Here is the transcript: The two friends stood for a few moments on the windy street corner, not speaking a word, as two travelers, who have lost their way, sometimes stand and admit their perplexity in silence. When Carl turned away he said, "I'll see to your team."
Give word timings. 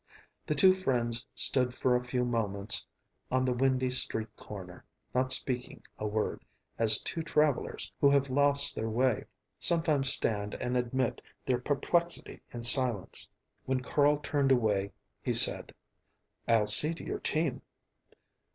The 0.47 0.55
two 0.55 0.73
friends 0.73 1.27
stood 1.35 1.75
for 1.75 1.95
a 1.95 2.03
few 2.03 2.25
moments 2.25 2.87
on 3.29 3.45
the 3.45 3.53
windy 3.53 3.91
street 3.91 4.35
corner, 4.35 4.83
not 5.13 5.31
speaking 5.31 5.83
a 5.99 6.07
word, 6.07 6.43
as 6.79 6.99
two 7.03 7.21
travelers, 7.21 7.91
who 8.01 8.09
have 8.09 8.27
lost 8.31 8.73
their 8.73 8.89
way, 8.89 9.25
sometimes 9.59 10.09
stand 10.09 10.55
and 10.55 10.75
admit 10.75 11.21
their 11.45 11.59
perplexity 11.59 12.41
in 12.51 12.63
silence. 12.63 13.29
When 13.65 13.81
Carl 13.81 14.17
turned 14.23 14.51
away 14.51 14.91
he 15.21 15.35
said, 15.35 15.71
"I'll 16.47 16.65
see 16.65 16.95
to 16.95 17.03
your 17.05 17.19
team." 17.19 17.61